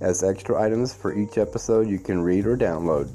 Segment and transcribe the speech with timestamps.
[0.00, 3.08] as extra items for each episode you can read or download.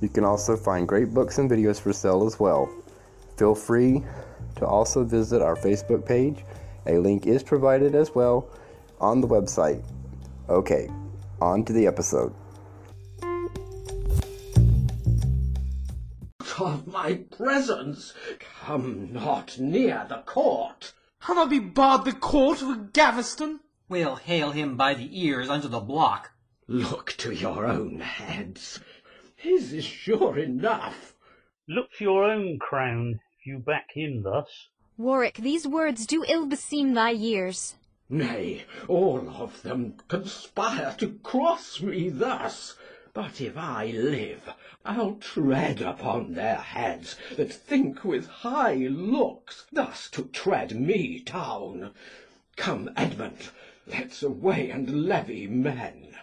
[0.00, 2.68] You can also find great books and videos for sale as well.
[3.36, 4.02] Feel free
[4.56, 6.44] to also visit our Facebook page.
[6.86, 8.48] A link is provided as well
[9.00, 9.82] on the website.
[10.48, 10.90] Okay,
[11.40, 12.34] on to the episode.
[16.58, 20.92] Of my presence, come not near the court.
[21.18, 23.60] How not be barred the court of Gaveston?
[23.92, 26.32] We'll hale him by the ears under the block.
[26.66, 28.80] Look to your own heads.
[29.36, 31.14] His is sure enough.
[31.68, 34.48] Look to your own crown, if you back him thus.
[34.96, 37.74] Warwick, these words do ill beseem thy years.
[38.08, 42.76] Nay, all of them conspire to cross me thus.
[43.12, 44.54] But if I live,
[44.86, 51.92] I'll tread upon their heads that think with high looks thus to tread me down.
[52.56, 53.50] Come, Edmund,
[53.86, 56.14] let's away and levy men.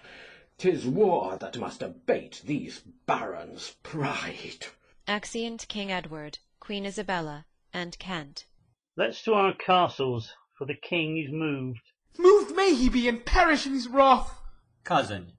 [0.58, 4.68] 'Tis war that must abate these barons' pride.
[5.08, 8.46] Exeunt King Edward, Queen Isabella, and Kent.
[8.96, 11.80] Let's to our castles, for the king is moved.
[12.18, 14.42] Moved may he be, and perish in his wrath.
[14.84, 15.34] Cousin,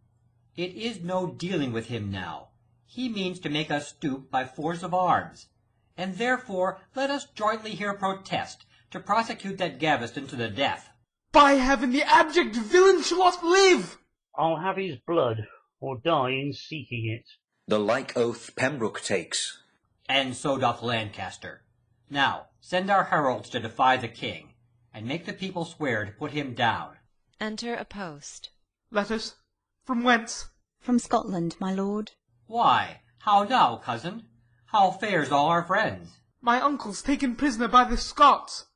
[0.56, 2.48] it is no dealing with him now.
[2.87, 5.48] He means to make us stoop by force of arms.
[5.97, 10.91] And therefore let us jointly here protest, to prosecute that Gaveston to the death.
[11.32, 13.98] By heaven, the abject villain shall not live.
[14.34, 15.46] I'll have his blood,
[15.78, 17.28] or die in seeking it.
[17.68, 19.62] The like oath Pembroke takes.
[20.08, 21.62] And so doth Lancaster.
[22.10, 24.54] Now send our heralds to defy the king,
[24.92, 26.96] and make the people swear to put him down.
[27.40, 28.50] Enter a post.
[28.90, 29.36] Letters?
[29.84, 30.50] From whence?
[30.80, 32.10] From Scotland, my lord.
[32.46, 34.24] Why, how now, cousin?
[34.66, 36.10] How fares all our friends?
[36.40, 38.66] My uncle's taken prisoner by the Scots.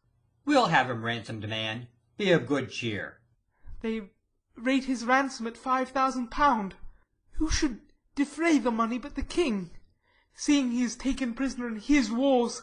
[0.44, 1.88] We'll have him ransomed, man.
[2.16, 3.20] Be of good cheer.
[3.80, 4.02] They
[4.56, 6.76] rate his ransom at five thousand pound.
[7.38, 7.80] Who should
[8.14, 9.70] defray the money but the king?
[10.34, 12.62] Seeing he is taken prisoner in his wars,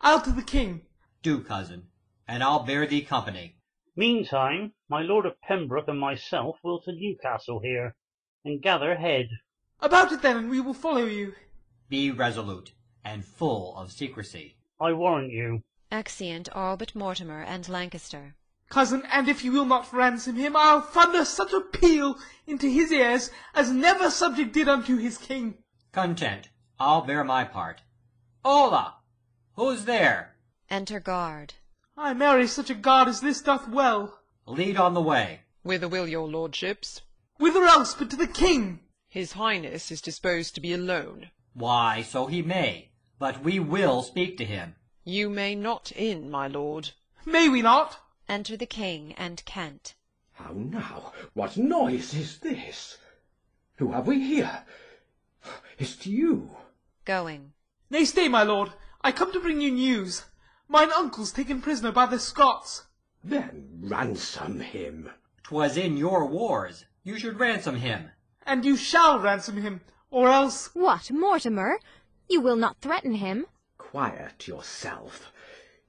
[0.00, 0.82] I'll to the king.
[1.22, 1.88] Do, cousin,
[2.26, 3.56] and I'll bear thee company.
[3.94, 7.94] Meantime, my lord of Pembroke and myself will to Newcastle here,
[8.44, 9.28] and gather head.
[9.80, 11.34] About it then, and we will follow you.
[11.88, 12.72] Be resolute,
[13.04, 14.56] and full of secrecy.
[14.80, 15.62] I warrant you.
[15.92, 18.34] Exeunt all but Mortimer and Lancaster.
[18.70, 22.16] Cousin, and if you will not ransom him, I'll thunder such a peal
[22.46, 25.58] into his ears as never subject did unto his king.
[25.92, 27.82] Content, I'll bear my part.
[28.44, 28.94] Hola!
[29.56, 30.36] Who's there?
[30.70, 31.54] Enter guard.
[31.96, 34.20] Ay, marry, such a guard as this doth well.
[34.46, 35.40] Lead on the way.
[35.62, 37.02] Whither will your lordships?
[37.38, 38.80] Whither else but to the king?
[39.08, 41.30] His highness is disposed to be alone.
[41.54, 44.76] Why, so he may, but we will speak to him.
[45.02, 46.92] You may not in, my lord.
[47.26, 47.98] May we not?
[48.30, 49.96] Enter the king and Kent.
[50.34, 51.12] How now?
[51.34, 52.96] What noise is this?
[53.78, 54.62] Who have we here?
[55.78, 56.56] Is't you?
[57.04, 57.54] Going.
[57.90, 58.72] Nay, stay, my lord.
[59.02, 60.26] I come to bring you news.
[60.68, 62.86] Mine uncle's taken prisoner by the Scots.
[63.24, 65.10] Then ransom him.
[65.42, 66.84] 'Twas in your wars.
[67.02, 68.12] You should ransom him.
[68.46, 70.72] And you shall ransom him, or else...
[70.72, 71.80] What, Mortimer?
[72.28, 73.46] You will not threaten him?
[73.76, 75.32] Quiet yourself.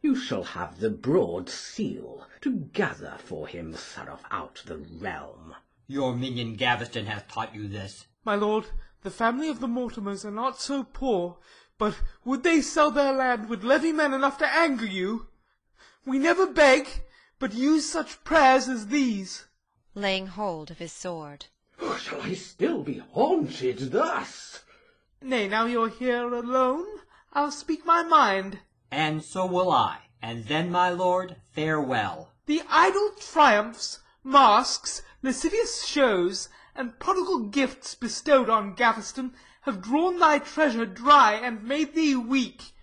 [0.03, 5.55] You shall have the broad seal, to gather for him throughout the realm.
[5.85, 8.07] Your minion Gaveston hath taught you this.
[8.25, 8.65] My lord,
[9.03, 11.37] the family of the Mortimers are not so poor,
[11.77, 15.27] but would they sell their land, would levy men enough to anger you.
[16.03, 17.03] We never beg,
[17.37, 19.45] but use such prayers as these.
[19.93, 21.45] Laying hold of his sword.
[21.99, 24.63] Shall I still be haunted thus?
[25.21, 26.87] Nay, now you're here alone,
[27.33, 28.61] I'll speak my mind.
[28.91, 32.33] And so will I, and then, my lord, farewell.
[32.45, 40.39] The idle triumphs masks, lascivious shows, and prodigal gifts bestowed on Gaveston have drawn thy
[40.39, 42.73] treasure dry and made thee weak.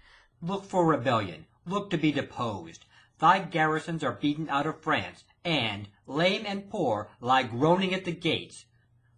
[0.42, 2.86] Look for rebellion, look to be deposed.
[3.18, 8.12] Thy garrisons are beaten out of France, and, lame and poor, lie groaning at the
[8.12, 8.66] gates.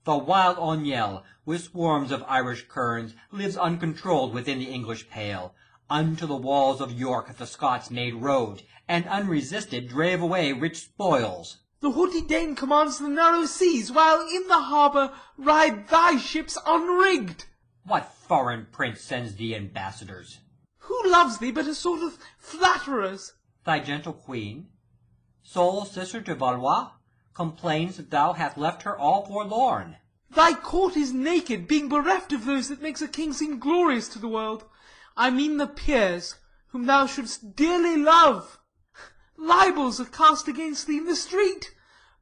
[0.05, 5.55] The wild O'Neill, with swarms of Irish kerns, lives uncontrolled within the English pale.
[5.93, 11.57] Unto the walls of York the Scots made road, and unresisted drave away rich spoils.
[11.81, 17.47] The haughty Dane commands the narrow seas, while in the harbour ride thy ships unrigged.
[17.83, 20.39] What foreign prince sends thee ambassadors?
[20.79, 23.33] Who loves thee but a sort of flatterers?
[23.65, 24.69] Thy gentle queen,
[25.43, 26.91] sole sister to Valois,
[27.35, 29.97] complains that thou hast left her all forlorn.
[30.31, 34.21] Thy court is naked, being bereft of those that makes a king seem glorious to
[34.21, 34.67] the world.
[35.21, 36.37] I mean the peers,
[36.69, 38.59] whom thou shouldst dearly love.
[39.37, 41.75] Libels are cast against thee in the street,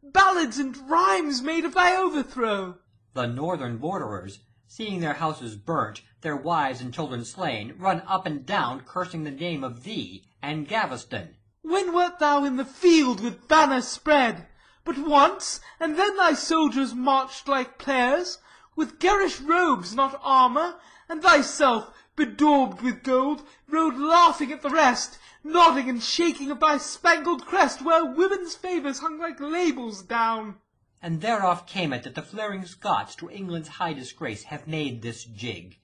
[0.02, 2.78] ballads and rhymes made of thy overthrow.
[3.14, 8.44] The northern borderers, seeing their houses burnt, their wives and children slain, run up and
[8.44, 11.36] down cursing the name of thee and Gaveston.
[11.62, 14.48] When wert thou in the field with banner spread?
[14.84, 18.38] But once, and then thy soldiers marched like players,
[18.74, 25.18] with garish robes, not armour, and thyself, bedaubed with gold, rode laughing at the rest,
[25.44, 30.56] nodding and shaking of thy spangled crest, where women's favours hung like labels down.
[31.00, 35.24] And thereof came it that the flaring Scots to England's high disgrace have made this
[35.24, 35.78] jig.